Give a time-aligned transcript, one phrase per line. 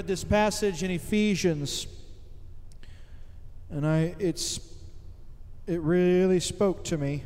[0.00, 1.86] read this passage in Ephesians,
[3.68, 4.58] and I it's
[5.66, 7.22] it really spoke to me.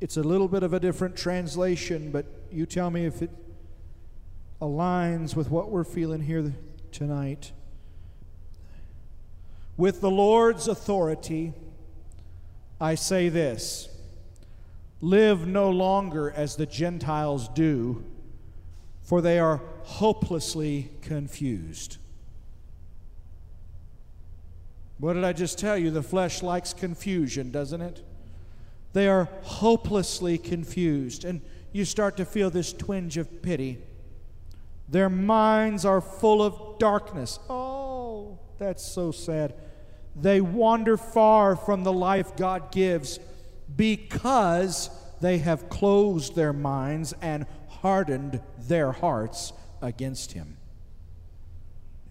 [0.00, 3.30] It's a little bit of a different translation, but you tell me if it
[4.62, 6.54] aligns with what we're feeling here
[6.92, 7.50] tonight.
[9.76, 11.52] With the Lord's authority,
[12.80, 13.88] I say this
[15.00, 18.04] live no longer as the Gentiles do,
[19.02, 21.98] for they are hopelessly confused.
[24.98, 25.90] What did I just tell you?
[25.90, 28.02] The flesh likes confusion, doesn't it?
[28.94, 31.24] They are hopelessly confused.
[31.24, 33.78] And you start to feel this twinge of pity.
[34.88, 37.38] Their minds are full of darkness.
[37.50, 39.54] Oh, that's so sad.
[40.16, 43.18] They wander far from the life God gives
[43.76, 44.88] because
[45.20, 49.52] they have closed their minds and hardened their hearts
[49.84, 50.56] against Him.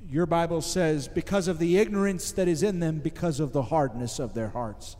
[0.09, 4.19] Your Bible says, because of the ignorance that is in them, because of the hardness
[4.19, 4.95] of their hearts.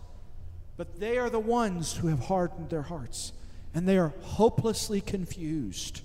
[0.76, 3.32] But they are the ones who have hardened their hearts,
[3.74, 6.02] and they are hopelessly confused.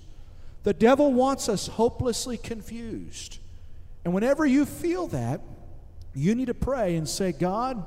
[0.63, 3.39] The devil wants us hopelessly confused.
[4.05, 5.41] And whenever you feel that,
[6.13, 7.83] you need to pray and say, God,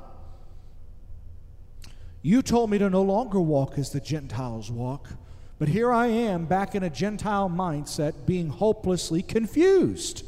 [2.21, 5.09] you told me to no longer walk as the Gentiles walk,
[5.59, 10.25] but here I am back in a Gentile mindset being hopelessly confused.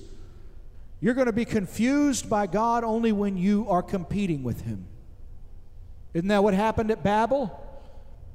[1.01, 4.87] You're going to be confused by God only when you are competing with Him.
[6.13, 7.61] Isn't that what happened at Babel?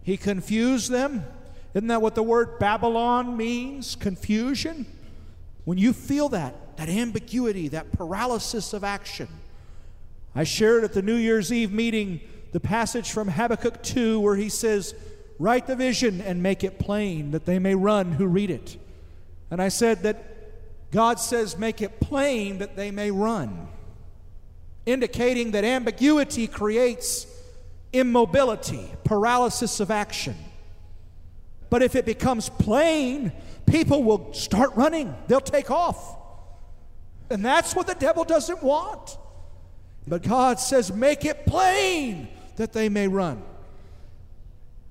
[0.03, 1.25] He confused them.
[1.75, 3.97] Isn't that what the word Babylon means?
[3.97, 4.87] Confusion.
[5.65, 9.29] When you feel that, that ambiguity, that paralysis of action,
[10.35, 12.21] I shared at the New Year's Eve meeting
[12.53, 14.95] the passage from Habakkuk 2 where he says,
[15.41, 18.77] Write the vision and make it plain that they may run who read it.
[19.51, 23.69] And I said that God says, Make it plain that they may run,
[24.85, 27.27] indicating that ambiguity creates
[27.91, 30.37] immobility, paralysis of action.
[31.71, 33.33] But if it becomes plain,
[33.65, 36.19] people will start running, they'll take off.
[37.31, 39.17] And that's what the devil doesn't want.
[40.07, 43.43] But God says, make it plain that they may run.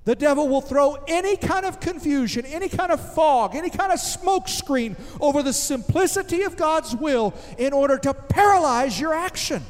[0.04, 3.98] The devil will throw any kind of confusion, any kind of fog, any kind of
[3.98, 9.62] smokescreen over the simplicity of God's will in order to paralyze your action,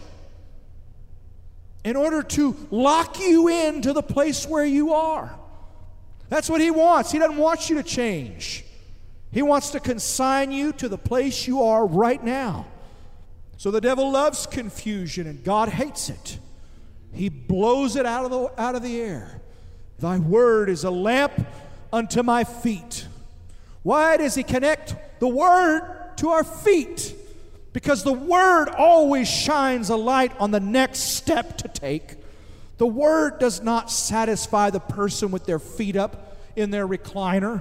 [1.84, 5.36] in order to lock you into the place where you are.
[6.28, 7.10] That's what he wants.
[7.10, 8.64] He doesn't want you to change,
[9.32, 12.66] he wants to consign you to the place you are right now.
[13.56, 16.38] So the devil loves confusion and God hates it.
[17.12, 19.39] He blows it out of the, out of the air.
[20.00, 21.32] Thy word is a lamp
[21.92, 23.06] unto my feet.
[23.82, 27.14] Why does he connect the word to our feet?
[27.72, 32.16] Because the word always shines a light on the next step to take.
[32.78, 37.60] The word does not satisfy the person with their feet up in their recliner.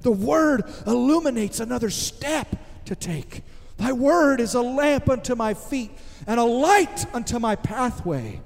[0.00, 3.42] The word illuminates another step to take.
[3.76, 5.92] Thy word is a lamp unto my feet
[6.26, 8.40] and a light unto my pathway.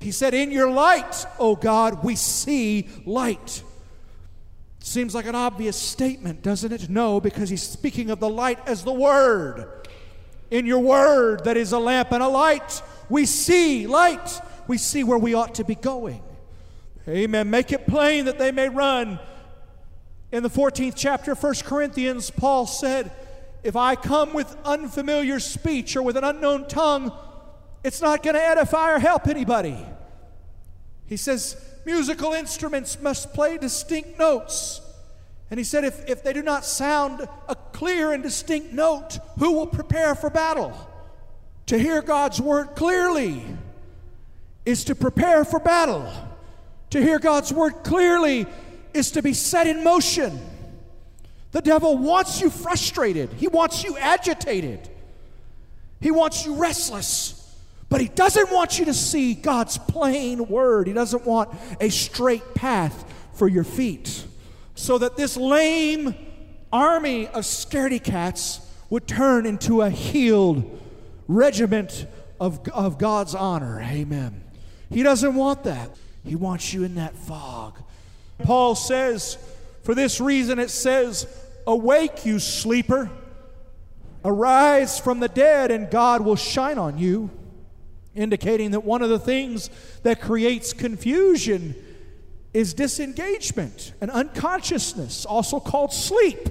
[0.00, 3.62] He said, In your light, O God, we see light.
[4.80, 6.88] Seems like an obvious statement, doesn't it?
[6.88, 9.88] No, because he's speaking of the light as the Word.
[10.50, 14.40] In your Word, that is a lamp and a light, we see light.
[14.68, 16.22] We see where we ought to be going.
[17.08, 17.50] Amen.
[17.50, 19.18] Make it plain that they may run.
[20.32, 23.12] In the 14th chapter of 1 Corinthians, Paul said,
[23.62, 27.12] if I come with unfamiliar speech or with an unknown tongue,
[27.86, 29.78] it's not going to edify or help anybody.
[31.06, 34.80] He says, musical instruments must play distinct notes.
[35.52, 39.52] And he said, if, if they do not sound a clear and distinct note, who
[39.52, 40.76] will prepare for battle?
[41.66, 43.44] To hear God's word clearly
[44.64, 46.12] is to prepare for battle.
[46.90, 48.46] To hear God's word clearly
[48.94, 50.40] is to be set in motion.
[51.52, 54.90] The devil wants you frustrated, he wants you agitated,
[56.00, 57.35] he wants you restless.
[57.88, 60.88] But he doesn't want you to see God's plain word.
[60.88, 61.50] He doesn't want
[61.80, 63.04] a straight path
[63.34, 64.24] for your feet.
[64.74, 66.14] So that this lame
[66.72, 68.60] army of scaredy cats
[68.90, 70.80] would turn into a healed
[71.28, 72.06] regiment
[72.40, 73.80] of, of God's honor.
[73.80, 74.42] Amen.
[74.90, 75.90] He doesn't want that.
[76.24, 77.78] He wants you in that fog.
[78.42, 79.38] Paul says,
[79.82, 81.26] for this reason, it says,
[81.66, 83.10] Awake, you sleeper.
[84.24, 87.30] Arise from the dead, and God will shine on you.
[88.16, 89.70] Indicating that one of the things
[90.02, 91.74] that creates confusion
[92.54, 96.48] is disengagement and unconsciousness, also called sleep.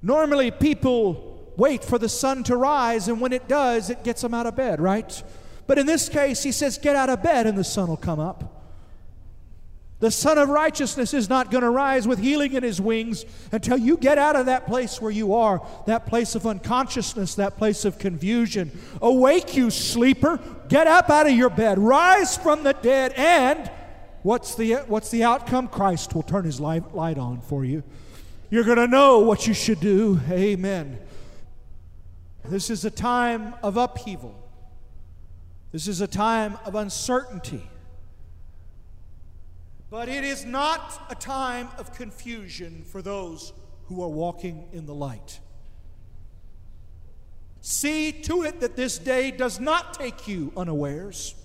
[0.00, 4.34] Normally, people wait for the sun to rise, and when it does, it gets them
[4.34, 5.22] out of bed, right?
[5.66, 8.20] But in this case, he says, Get out of bed, and the sun will come
[8.20, 8.53] up.
[10.00, 13.78] The Son of Righteousness is not going to rise with healing in his wings until
[13.78, 17.84] you get out of that place where you are, that place of unconsciousness, that place
[17.84, 18.70] of confusion.
[19.00, 20.40] Awake, you sleeper.
[20.68, 21.78] Get up out of your bed.
[21.78, 23.12] Rise from the dead.
[23.16, 23.70] And
[24.22, 25.68] what's the, what's the outcome?
[25.68, 27.82] Christ will turn his light, light on for you.
[28.50, 30.20] You're going to know what you should do.
[30.28, 30.98] Amen.
[32.44, 34.34] This is a time of upheaval,
[35.72, 37.70] this is a time of uncertainty.
[39.94, 43.52] But it is not a time of confusion for those
[43.84, 45.38] who are walking in the light.
[47.60, 51.36] See to it that this day does not take you unawares.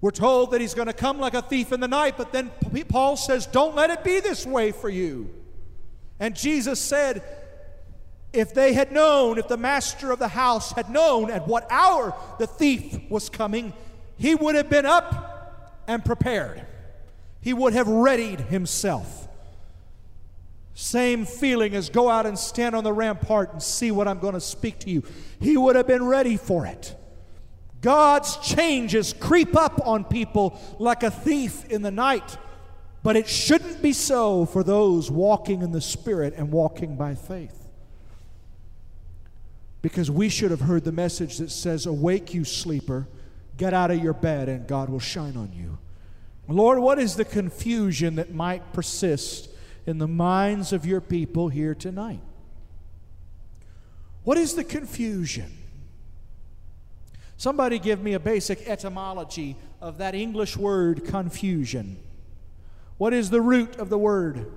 [0.00, 2.50] We're told that he's going to come like a thief in the night, but then
[2.88, 5.28] Paul says, Don't let it be this way for you.
[6.18, 7.22] And Jesus said,
[8.32, 12.14] If they had known, if the master of the house had known at what hour
[12.38, 13.74] the thief was coming,
[14.16, 15.31] he would have been up
[15.92, 16.64] and prepared.
[17.40, 19.28] He would have readied himself.
[20.74, 24.34] Same feeling as go out and stand on the rampart and see what I'm going
[24.34, 25.02] to speak to you.
[25.38, 26.96] He would have been ready for it.
[27.82, 32.38] God's changes creep up on people like a thief in the night,
[33.02, 37.58] but it shouldn't be so for those walking in the Spirit and walking by faith.
[39.82, 43.08] Because we should have heard the message that says, Awake, you sleeper
[43.62, 45.78] Get out of your bed and God will shine on you.
[46.48, 49.48] Lord, what is the confusion that might persist
[49.86, 52.18] in the minds of your people here tonight?
[54.24, 55.56] What is the confusion?
[57.36, 61.98] Somebody give me a basic etymology of that English word confusion.
[62.98, 64.50] What is the root of the word?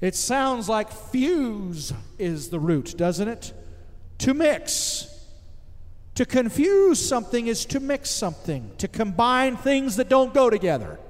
[0.00, 3.52] It sounds like fuse is the root, doesn't it?
[4.18, 5.13] To mix.
[6.14, 11.00] To confuse something is to mix something, to combine things that don't go together.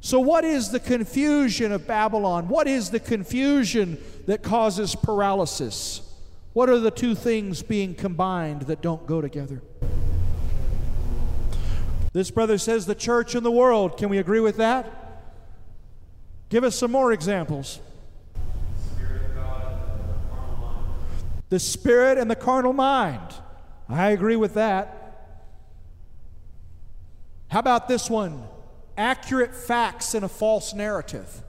[0.00, 2.48] So, what is the confusion of Babylon?
[2.48, 6.02] What is the confusion that causes paralysis?
[6.52, 9.62] What are the two things being combined that don't go together?
[12.12, 13.96] This brother says the church and the world.
[13.96, 14.92] Can we agree with that?
[16.48, 17.80] Give us some more examples.
[21.48, 23.34] The spirit and the carnal mind.
[23.88, 24.98] I agree with that.
[27.48, 28.44] How about this one?
[28.96, 31.42] Accurate facts in a false narrative.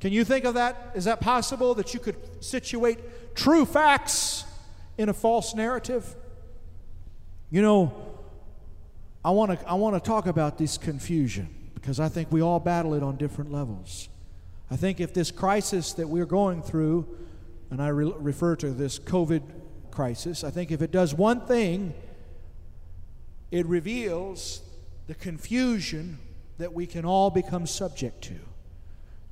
[0.00, 0.92] Can you think of that?
[0.94, 2.98] Is that possible that you could situate
[3.34, 4.44] true facts
[4.96, 6.14] in a false narrative?
[7.50, 7.92] You know,
[9.24, 12.60] I want to I want to talk about this confusion because I think we all
[12.60, 14.08] battle it on different levels.
[14.70, 17.08] I think if this crisis that we're going through,
[17.70, 19.42] and I re- refer to this COVID
[19.98, 21.92] crisis, I think if it does one thing,
[23.50, 24.62] it reveals
[25.08, 26.20] the confusion
[26.58, 28.36] that we can all become subject to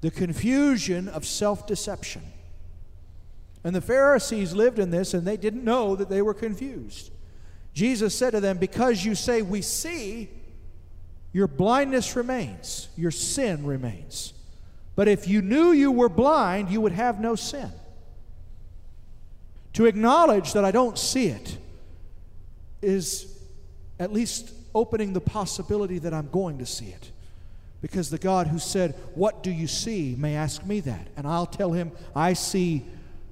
[0.01, 2.23] the confusion of self deception.
[3.63, 7.13] And the Pharisees lived in this and they didn't know that they were confused.
[7.73, 10.29] Jesus said to them, Because you say we see,
[11.33, 14.33] your blindness remains, your sin remains.
[14.97, 17.71] But if you knew you were blind, you would have no sin.
[19.77, 21.59] To acknowledge that I don't see it
[22.81, 23.39] is
[23.99, 27.13] at least opening the possibility that I'm going to see it.
[27.83, 30.15] Because the God who said, What do you see?
[30.17, 31.09] may ask me that.
[31.15, 32.87] And I'll tell him, I see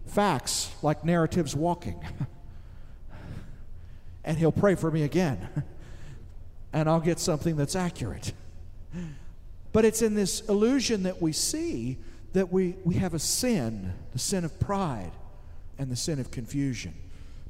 [0.05, 1.99] facts like narratives walking.
[4.23, 5.49] and he'll pray for me again.
[6.75, 8.35] and I'll get something that's accurate.
[9.73, 11.97] But it's in this illusion that we see
[12.35, 15.13] that we, we have a sin, the sin of pride
[15.78, 16.95] and the sin of confusion.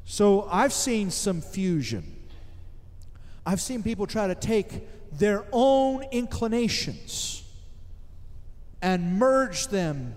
[0.04, 2.04] So I've seen some fusion.
[3.46, 4.86] I've seen people try to take
[5.18, 7.42] their own inclinations
[8.82, 10.14] and merge them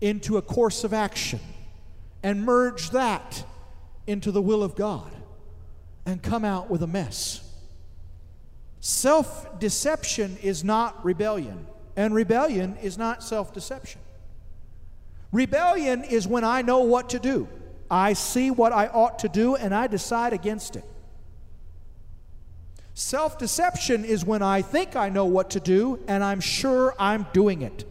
[0.00, 1.40] into a course of action
[2.22, 3.44] and merge that
[4.06, 5.10] into the will of God
[6.06, 7.48] and come out with a mess.
[8.80, 14.00] Self deception is not rebellion, and rebellion is not self deception.
[15.32, 17.48] Rebellion is when I know what to do.
[17.90, 20.84] I see what I ought to do and I decide against it.
[22.94, 27.26] Self deception is when I think I know what to do and I'm sure I'm
[27.32, 27.84] doing it.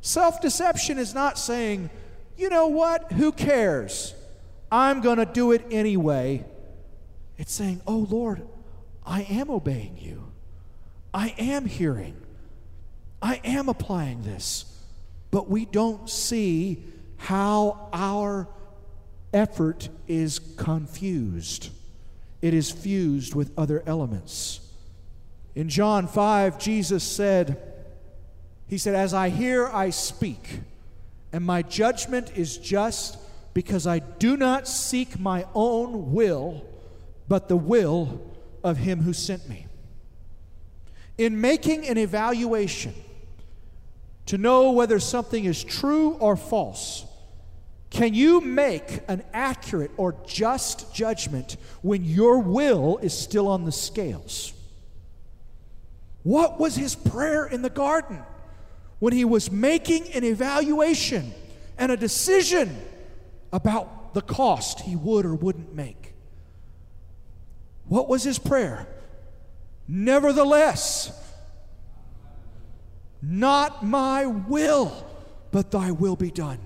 [0.00, 1.90] Self deception is not saying,
[2.36, 4.14] you know what, who cares?
[4.72, 6.44] I'm going to do it anyway.
[7.38, 8.46] It's saying, oh Lord,
[9.06, 10.32] I am obeying you,
[11.14, 12.16] I am hearing.
[13.22, 14.64] I am applying this.
[15.30, 16.82] But we don't see
[17.16, 18.48] how our
[19.32, 21.70] effort is confused.
[22.42, 24.60] It is fused with other elements.
[25.54, 27.60] In John 5, Jesus said,
[28.66, 30.60] He said, As I hear, I speak,
[31.32, 33.18] and my judgment is just
[33.52, 36.64] because I do not seek my own will,
[37.28, 38.20] but the will
[38.64, 39.66] of Him who sent me.
[41.18, 42.94] In making an evaluation
[44.30, 47.04] to know whether something is true or false,
[47.90, 53.72] can you make an accurate or just judgment when your will is still on the
[53.72, 54.52] scales?
[56.22, 58.20] What was his prayer in the garden
[59.00, 61.32] when he was making an evaluation
[61.76, 62.80] and a decision
[63.52, 66.14] about the cost he would or wouldn't make?
[67.88, 68.86] What was his prayer?
[69.88, 71.19] Nevertheless,
[73.22, 74.92] not my will,
[75.50, 76.58] but thy will be done.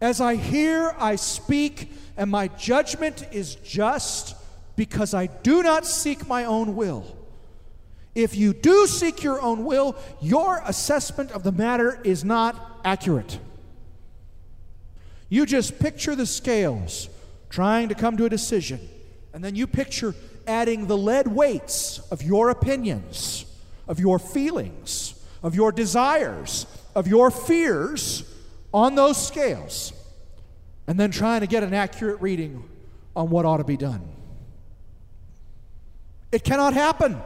[0.00, 4.34] As I hear, I speak, and my judgment is just
[4.74, 7.16] because I do not seek my own will.
[8.14, 13.38] If you do seek your own will, your assessment of the matter is not accurate.
[15.28, 17.08] You just picture the scales
[17.48, 18.80] trying to come to a decision,
[19.32, 20.14] and then you picture
[20.46, 23.46] adding the lead weights of your opinions,
[23.92, 28.24] of your feelings, of your desires, of your fears
[28.72, 29.92] on those scales,
[30.86, 32.66] and then trying to get an accurate reading
[33.14, 34.00] on what ought to be done.
[36.32, 37.20] It cannot happen.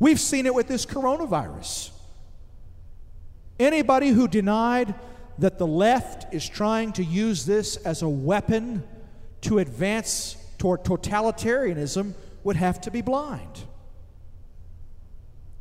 [0.00, 1.92] We've seen it with this coronavirus.
[3.60, 4.96] Anybody who denied
[5.38, 8.82] that the left is trying to use this as a weapon
[9.42, 13.62] to advance toward totalitarianism would have to be blind.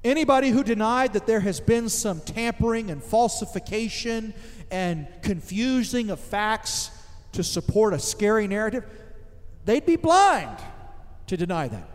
[0.03, 4.33] Anybody who denied that there has been some tampering and falsification
[4.69, 6.91] and confusing of facts
[7.31, 8.85] to support a scary narrative,
[9.65, 10.57] they'd be blind
[11.27, 11.89] to deny that.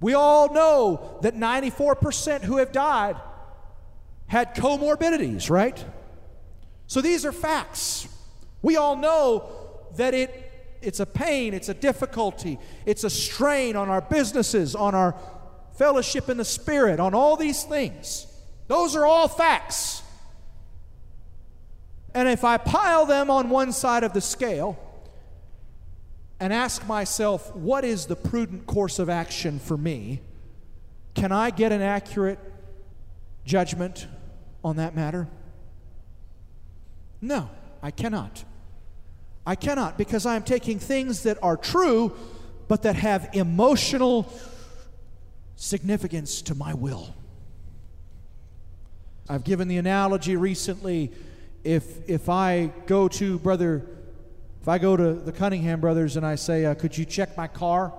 [0.00, 3.16] We all know that 94% who have died
[4.26, 5.84] had comorbidities, right?
[6.86, 8.08] So these are facts.
[8.62, 9.50] We all know
[9.96, 10.46] that it
[10.82, 15.14] it's a pain, it's a difficulty, it's a strain on our businesses, on our
[15.80, 18.26] fellowship in the spirit, on all these things.
[18.68, 20.02] Those are all facts.
[22.12, 24.78] And if I pile them on one side of the scale,
[26.38, 30.20] and ask myself, what is the prudent course of action for me?
[31.14, 32.38] Can I get an accurate
[33.46, 34.06] judgment
[34.62, 35.28] on that matter?
[37.22, 37.48] No,
[37.82, 38.44] I cannot.
[39.46, 42.14] I cannot because I am taking things that are true
[42.68, 44.30] but that have emotional
[45.60, 47.14] significance to my will.
[49.28, 51.12] I've given the analogy recently
[51.62, 53.86] if if I go to brother
[54.62, 57.46] if I go to the Cunningham brothers and I say, uh, Could you check my
[57.46, 57.92] car?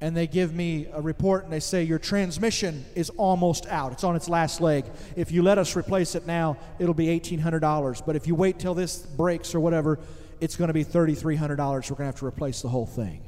[0.00, 3.92] And they give me a report and they say, Your transmission is almost out.
[3.92, 4.84] It's on its last leg.
[5.16, 8.04] If you let us replace it now, it'll be $1,800.
[8.04, 9.98] But if you wait till this breaks or whatever,
[10.40, 11.48] it's going to be $3,300.
[11.48, 13.22] We're going to have to replace the whole thing.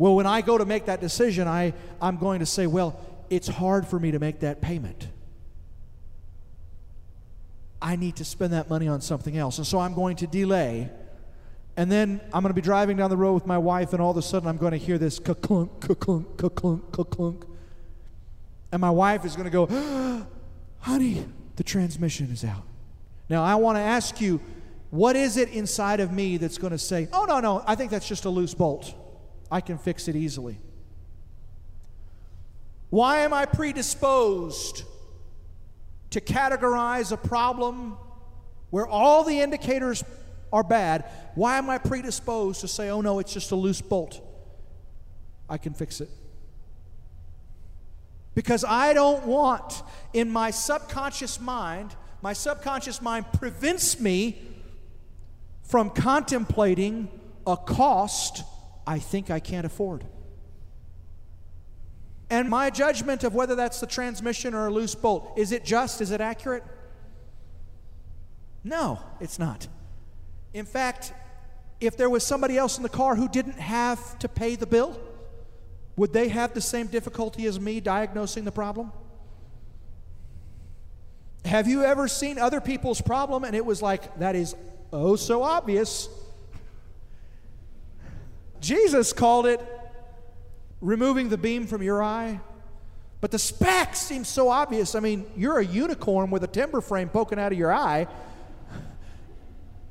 [0.00, 3.48] Well, when I go to make that decision, I, I'm going to say, Well, it's
[3.48, 5.06] hard for me to make that payment.
[7.82, 9.58] I need to spend that money on something else.
[9.58, 10.88] And so I'm going to delay.
[11.76, 14.10] And then I'm going to be driving down the road with my wife, and all
[14.10, 17.44] of a sudden I'm going to hear this ka-clunk, ka-clunk, ka-clunk, ka-clunk.
[18.72, 20.26] And my wife is going to go,
[20.78, 21.26] honey,
[21.56, 22.64] the transmission is out.
[23.28, 24.40] Now, I want to ask you,
[24.88, 27.90] what is it inside of me that's going to say, oh, no, no, I think
[27.90, 28.94] that's just a loose bolt.
[29.50, 30.58] I can fix it easily.
[32.90, 34.84] Why am I predisposed
[36.10, 37.96] to categorize a problem
[38.70, 40.04] where all the indicators
[40.52, 41.04] are bad,
[41.34, 44.20] why am I predisposed to say, oh no, it's just a loose bolt?
[45.48, 46.08] I can fix it.
[48.34, 54.40] Because I don't want in my subconscious mind, my subconscious mind prevents me
[55.62, 57.08] from contemplating
[57.46, 58.42] a cost
[58.90, 60.04] I think I can't afford.
[62.28, 66.00] And my judgment of whether that's the transmission or a loose bolt, is it just?
[66.00, 66.64] Is it accurate?
[68.64, 69.68] No, it's not.
[70.52, 71.12] In fact,
[71.80, 75.00] if there was somebody else in the car who didn't have to pay the bill,
[75.94, 78.90] would they have the same difficulty as me diagnosing the problem?
[81.44, 84.56] Have you ever seen other people's problem and it was like, that is
[84.92, 86.08] oh so obvious?
[88.60, 89.60] Jesus called it
[90.80, 92.40] removing the beam from your eye.
[93.20, 94.94] But the speck seems so obvious.
[94.94, 98.06] I mean, you're a unicorn with a timber frame poking out of your eye.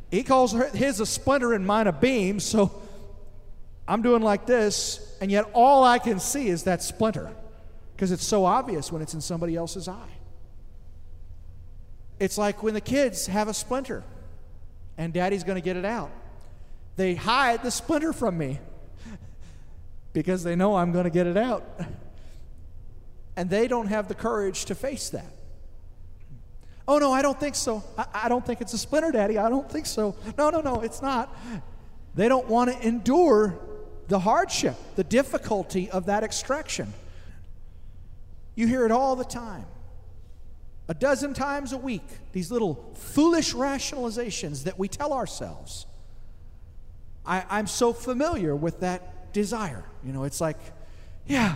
[0.09, 2.81] He calls his a splinter and mine a beam, so
[3.87, 7.31] I'm doing like this, and yet all I can see is that splinter
[7.95, 10.11] because it's so obvious when it's in somebody else's eye.
[12.19, 14.03] It's like when the kids have a splinter
[14.97, 16.11] and daddy's going to get it out.
[16.99, 18.59] They hide the splinter from me
[20.11, 21.63] because they know I'm going to get it out.
[23.37, 25.33] And they don't have the courage to face that.
[26.89, 27.85] Oh, no, I don't think so.
[27.97, 29.37] I, I, don't think it's a splinter, Daddy.
[29.37, 30.13] I don't think so.
[30.37, 31.33] No, no, no, it's not.
[32.15, 33.57] They don't want to endure
[34.09, 36.91] the hardship, the difficulty of that extraction.
[38.55, 39.67] You hear it all the time.
[40.89, 42.03] A dozen times a week,
[42.33, 45.85] these little foolish rationalizations that we tell ourselves.
[47.29, 49.85] I, am so familiar with that desire.
[50.03, 50.57] You know, it's like,
[51.27, 51.55] yeah,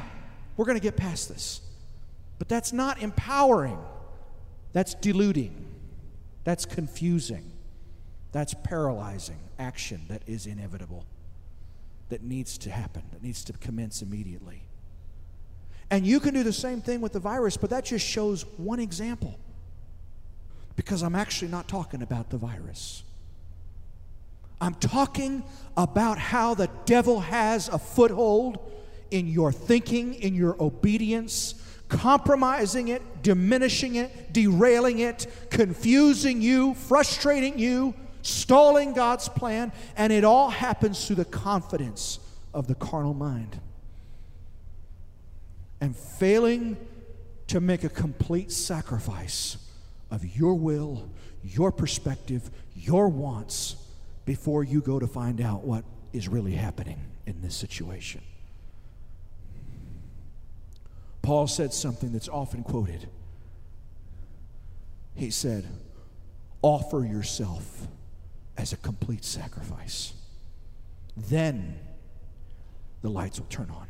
[0.56, 1.62] we're going to get past this.
[2.38, 3.80] But that's not empowering,
[4.72, 5.66] that's deluding,
[6.44, 7.52] that's confusing,
[8.32, 11.06] that's paralyzing action that is inevitable,
[12.10, 14.62] that needs to happen, that needs to commence immediately.
[15.90, 18.80] And you can do the same thing with the virus, but that just shows one
[18.80, 19.40] example.
[20.76, 23.04] Because I'm actually not talking about the virus.
[24.64, 25.44] I'm talking
[25.76, 28.72] about how the devil has a foothold
[29.12, 31.56] in your thinking, in your obedience,
[31.90, 40.24] compromising it, diminishing it, derailing it, confusing you, frustrating you, stalling God's plan, and it
[40.24, 42.20] all happens through the confidence
[42.54, 43.60] of the carnal mind.
[45.82, 46.78] And failing
[47.48, 49.58] to make a complete sacrifice
[50.10, 51.10] of your will,
[51.44, 53.76] your perspective, your wants
[54.26, 58.22] before you go to find out what is really happening in this situation.
[61.22, 63.10] Paul said something that's often quoted.
[65.16, 65.66] He said,
[66.62, 67.88] Offer yourself
[68.58, 70.14] as a complete sacrifice.
[71.16, 71.80] Then
[73.02, 73.88] the lights will turn on.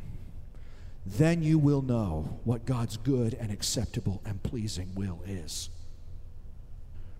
[1.06, 5.70] Then you will know what God's good and acceptable and pleasing will is.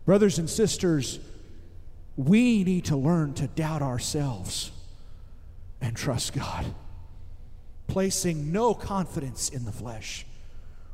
[0.05, 1.18] Brothers and sisters,
[2.16, 4.70] we need to learn to doubt ourselves
[5.81, 6.66] and trust God,
[7.87, 10.24] placing no confidence in the flesh.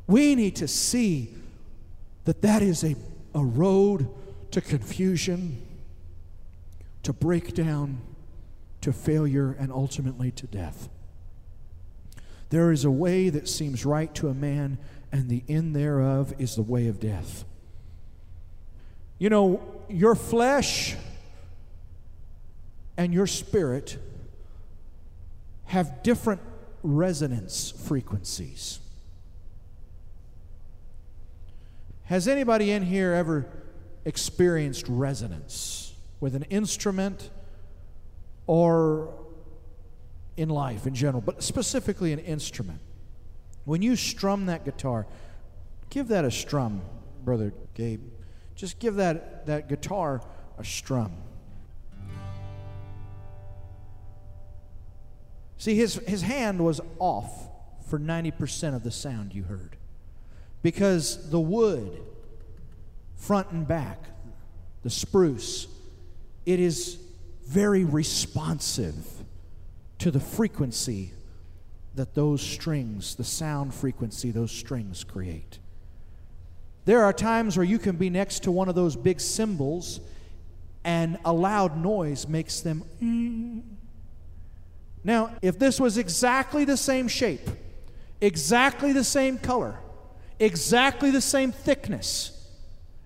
[0.06, 1.34] We need to see
[2.24, 2.96] that that is a,
[3.34, 4.08] a road
[4.50, 5.62] to confusion,
[7.02, 8.00] to breakdown,
[8.80, 10.88] to failure, and ultimately to death.
[12.48, 14.78] There is a way that seems right to a man,
[15.12, 17.44] and the end thereof is the way of death.
[19.18, 20.96] You know, your flesh
[23.00, 23.96] and your spirit
[25.64, 26.42] have different
[26.82, 28.78] resonance frequencies.
[32.04, 33.46] Has anybody in here ever
[34.04, 37.30] experienced resonance with an instrument
[38.46, 39.14] or
[40.36, 42.80] in life in general, but specifically an instrument?
[43.64, 45.06] When you strum that guitar,
[45.88, 46.82] give that a strum,
[47.24, 48.02] Brother Gabe.
[48.56, 50.20] Just give that, that guitar
[50.58, 51.12] a strum.
[55.60, 57.30] See, his, his hand was off
[57.86, 59.76] for 90% of the sound you heard
[60.62, 62.00] because the wood,
[63.16, 63.98] front and back,
[64.82, 65.66] the spruce,
[66.46, 66.98] it is
[67.46, 69.04] very responsive
[69.98, 71.12] to the frequency
[71.94, 75.58] that those strings, the sound frequency those strings create.
[76.86, 80.00] There are times where you can be next to one of those big cymbals
[80.84, 82.82] and a loud noise makes them.
[83.02, 83.76] Mm,
[85.02, 87.48] now, if this was exactly the same shape,
[88.20, 89.78] exactly the same color,
[90.38, 92.48] exactly the same thickness,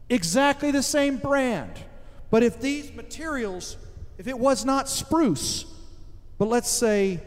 [0.08, 1.72] exactly the same brand,
[2.30, 3.76] but if these materials,
[4.18, 5.66] if it was not spruce,
[6.36, 7.22] but let's say,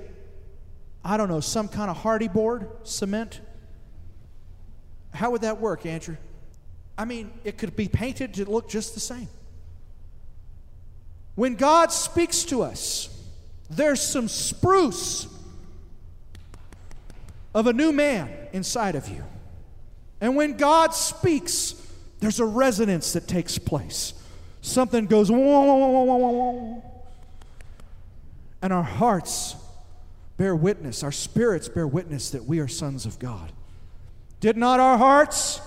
[1.03, 3.39] I don't know, some kind of Hardie board, cement,
[5.13, 6.17] how would that work, Andrew?
[6.97, 9.29] I mean, it could be painted to look just the same.
[11.35, 13.16] When God speaks to us,
[13.69, 15.27] there's some spruce
[17.53, 19.23] of a new man inside of you.
[20.21, 21.75] And when God speaks,
[22.19, 24.13] there's a resonance that takes place.
[24.61, 26.81] Something goes, and
[28.73, 29.55] our hearts
[30.37, 33.51] bear witness, our spirits bear witness that we are sons of God.
[34.39, 35.61] Did not our hearts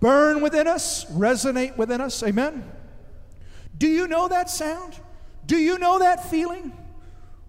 [0.00, 2.22] burn within us, resonate within us?
[2.22, 2.64] Amen?
[3.76, 4.98] Do you know that sound?
[5.44, 6.72] Do you know that feeling?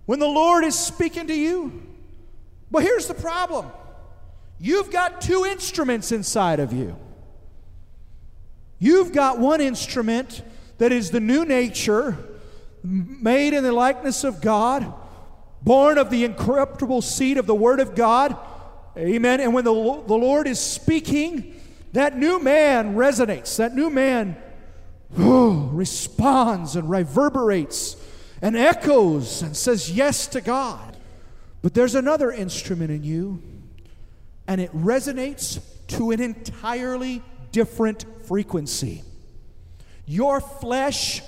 [0.08, 1.84] When the Lord is speaking to you,
[2.72, 3.68] But here's the problem
[4.60, 6.96] you've got two instruments inside of you.
[8.80, 10.42] You've got one instrument
[10.78, 12.18] that is the new nature,
[12.84, 14.94] made in the likeness of God,
[15.62, 18.36] born of the incorruptible seed of the Word of God.
[18.98, 19.42] Amen.
[19.42, 21.60] And when the, the Lord is speaking,
[21.94, 23.58] that new man resonates.
[23.58, 24.38] That new man
[25.18, 27.98] responds and reverberates
[28.42, 30.98] and echoes and says yes to God.
[31.62, 33.42] But there's another instrument in you,
[34.48, 37.22] and it resonates to an entirely
[37.52, 39.04] different frequency.
[40.06, 41.22] Your flesh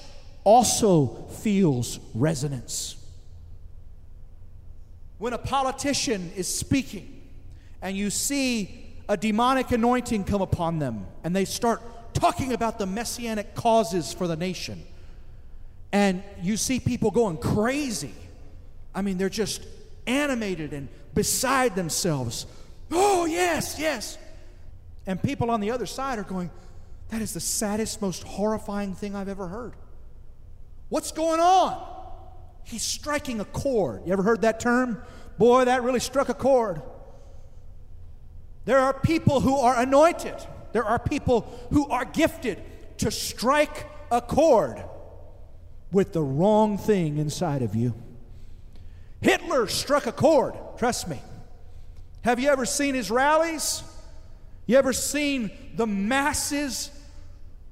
[0.44, 2.96] also feels resonance.
[5.18, 7.22] When a politician is speaking
[7.82, 11.82] and you see a demonic anointing come upon them and they start
[12.14, 14.84] talking about the messianic causes for the nation,
[15.92, 18.14] and you see people going crazy.
[18.94, 19.66] I mean, they're just
[20.06, 22.46] animated and beside themselves.
[22.92, 24.18] Oh, yes, yes.
[25.08, 26.52] And people on the other side are going,
[27.10, 29.74] That is the saddest, most horrifying thing I've ever heard.
[30.90, 31.86] What's going on?
[32.64, 34.04] He's striking a chord.
[34.06, 35.02] You ever heard that term?
[35.38, 36.82] Boy, that really struck a chord.
[38.66, 40.36] There are people who are anointed,
[40.74, 42.62] there are people who are gifted
[43.00, 44.84] to strike a chord
[45.92, 47.94] with the wrong thing inside of you.
[49.22, 51.22] Hitler struck a chord, trust me.
[52.22, 53.84] Have you ever seen his rallies?
[54.66, 56.92] You ever seen the masses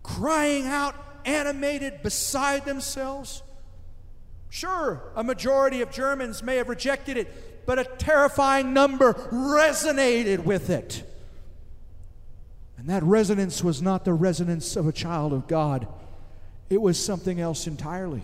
[0.04, 3.44] crying out, animated, beside themselves?
[4.50, 10.70] Sure, a majority of Germans may have rejected it, but a terrifying number resonated with
[10.70, 11.04] it.
[12.78, 15.88] And that resonance was not the resonance of a child of God,
[16.70, 18.24] it was something else entirely.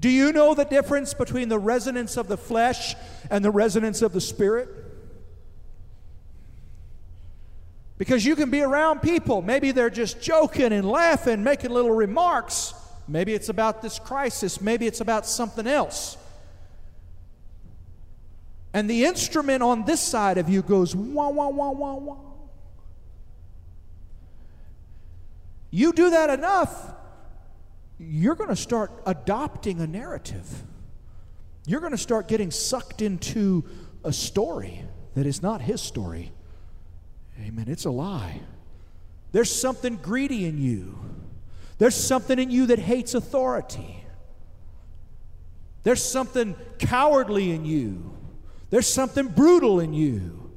[0.00, 2.94] Do you know the difference between the resonance of the flesh
[3.30, 4.68] and the resonance of the spirit?
[7.98, 12.72] Because you can be around people, maybe they're just joking and laughing, making little remarks.
[13.08, 16.16] Maybe it's about this crisis, maybe it's about something else.
[18.72, 22.16] And the instrument on this side of you goes wah, wah, wah, wah, wah.
[25.70, 26.94] You do that enough,
[27.98, 30.46] you're going to start adopting a narrative.
[31.66, 33.64] You're going to start getting sucked into
[34.04, 34.82] a story
[35.14, 36.32] that is not his story.
[37.40, 37.66] Amen.
[37.68, 38.40] It's a lie.
[39.32, 40.98] There's something greedy in you.
[41.78, 44.04] There's something in you that hates authority.
[45.82, 48.16] There's something cowardly in you.
[48.70, 50.50] There's something brutal in you.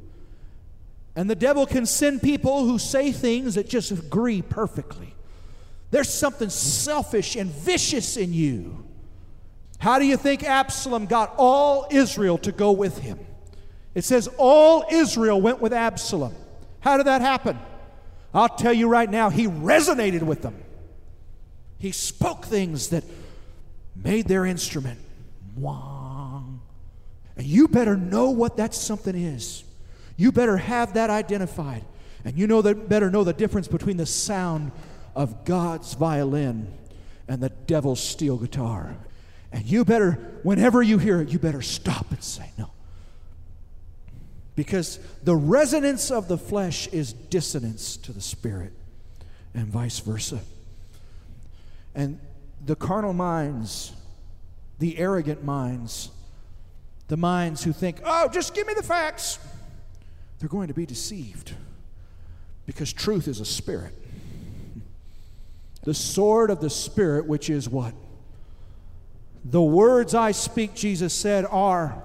[1.16, 5.16] And the devil can send people who say things that just agree perfectly.
[5.92, 8.86] There's something selfish and vicious in you.
[9.78, 13.20] How do you think Absalom got all Israel to go with him?
[13.94, 16.34] It says all Israel went with Absalom.
[16.80, 17.60] How did that happen?
[18.34, 20.56] I'll tell you right now, he resonated with them.
[21.78, 23.04] He spoke things that
[23.96, 25.00] made their instrument.
[25.58, 26.62] Wong.
[27.36, 29.64] And you better know what that something is.
[30.16, 31.84] You better have that identified.
[32.24, 34.72] And you know that better know the difference between the sound
[35.16, 36.72] of God's violin
[37.28, 38.96] and the devil's steel guitar.
[39.52, 42.72] And you better, whenever you hear it, you better stop and say, No.
[44.56, 48.74] Because the resonance of the flesh is dissonance to the spirit,
[49.54, 50.40] and vice versa.
[51.96, 52.20] And
[52.66, 53.94] the carnal minds,
[54.80, 56.10] the arrogant minds,
[57.08, 59.40] the minds who think, oh, just give me the facts,
[60.40, 61.54] they're going to be deceived
[62.66, 63.94] because truth is a spirit.
[65.84, 67.94] The sword of the Spirit, which is what?
[69.44, 72.04] The words I speak, Jesus said, are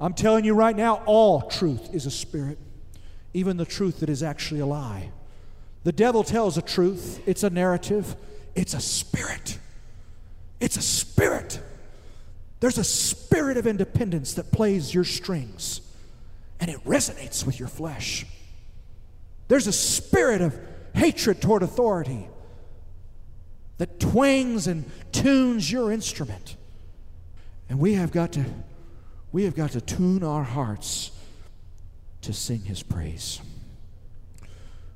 [0.00, 2.58] I'm telling you right now, all truth is a spirit,
[3.32, 5.10] even the truth that is actually a lie.
[5.84, 8.14] The devil tells a truth, it's a narrative,
[8.54, 9.58] it's a spirit.
[10.60, 11.60] It's a spirit.
[12.60, 15.80] There's a spirit of independence that plays your strings
[16.60, 18.26] and it resonates with your flesh.
[19.48, 20.58] There's a spirit of
[20.96, 22.26] hatred toward authority
[23.78, 26.56] that twangs and tunes your instrument.
[27.68, 28.44] And we have got to
[29.32, 31.10] we have got to tune our hearts
[32.22, 33.40] to sing his praise.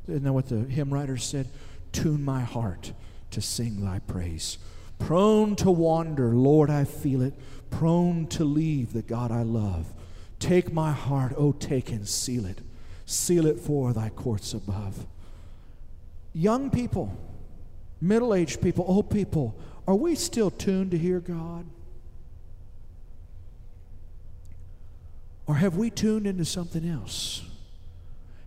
[0.09, 1.49] Isn't that what the hymn writer said?
[1.93, 2.93] Tune my heart
[3.33, 4.57] to sing thy praise.
[4.99, 7.35] Prone to wander, Lord, I feel it.
[7.71, 9.93] Prone to leave the God I love.
[10.39, 12.61] Take my heart, oh, take and seal it.
[13.05, 15.07] Seal it for thy courts above.
[16.33, 17.17] Young people,
[18.01, 21.67] middle aged people, old people, are we still tuned to hear God?
[25.47, 27.43] Or have we tuned into something else?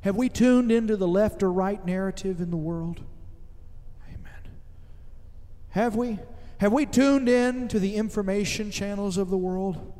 [0.01, 3.01] Have we tuned into the left or right narrative in the world?
[4.07, 4.41] Amen.
[5.71, 6.19] Have we?
[6.59, 9.93] Have we tuned in to the information channels of the world?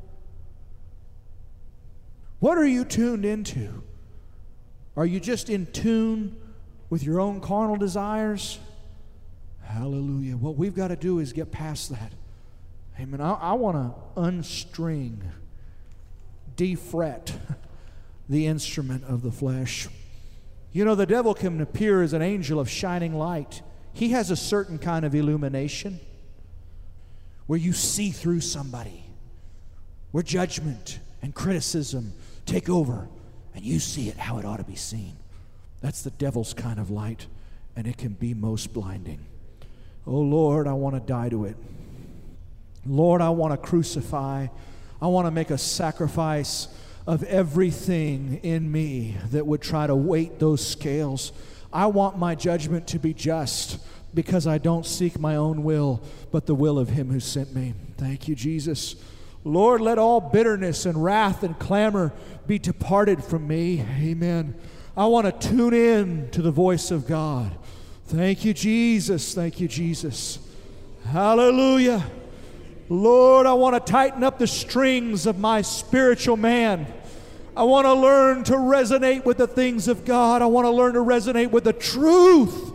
[2.39, 3.83] What are you tuned into?
[4.95, 6.37] Are you just in tune
[6.93, 8.59] with your own carnal desires?
[9.63, 10.37] Hallelujah.
[10.37, 12.11] What we've got to do is get past that.
[12.99, 13.19] Amen.
[13.19, 15.17] I, I want to unstring,
[16.55, 17.31] defret
[18.29, 19.87] the instrument of the flesh.
[20.71, 23.63] You know, the devil can appear as an angel of shining light.
[23.93, 25.99] He has a certain kind of illumination
[27.47, 29.03] where you see through somebody,
[30.11, 32.13] where judgment and criticism
[32.45, 33.09] take over
[33.55, 35.17] and you see it how it ought to be seen.
[35.83, 37.27] That's the devil's kind of light,
[37.75, 39.19] and it can be most blinding.
[40.07, 41.57] Oh Lord, I want to die to it.
[42.85, 44.47] Lord, I want to crucify.
[45.01, 46.69] I want to make a sacrifice
[47.05, 51.33] of everything in me that would try to weight those scales.
[51.73, 53.77] I want my judgment to be just
[54.13, 57.73] because I don't seek my own will, but the will of Him who sent me.
[57.97, 58.95] Thank you, Jesus.
[59.43, 62.13] Lord, let all bitterness and wrath and clamor
[62.47, 63.81] be departed from me.
[63.99, 64.55] Amen.
[64.95, 67.51] I want to tune in to the voice of God.
[68.07, 69.33] Thank you, Jesus.
[69.33, 70.37] Thank you, Jesus.
[71.07, 72.05] Hallelujah.
[72.89, 76.85] Lord, I want to tighten up the strings of my spiritual man.
[77.57, 80.43] I want to learn to resonate with the things of God.
[80.43, 82.71] I want to learn to resonate with the truth.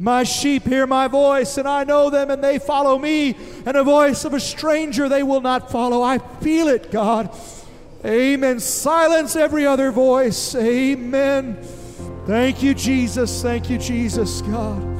[0.00, 3.36] My sheep hear my voice, and I know them, and they follow me.
[3.64, 6.02] And a voice of a stranger they will not follow.
[6.02, 7.32] I feel it, God.
[8.04, 8.60] Amen.
[8.60, 10.54] Silence every other voice.
[10.54, 11.56] Amen.
[12.26, 13.42] Thank you, Jesus.
[13.42, 14.99] Thank you, Jesus, God.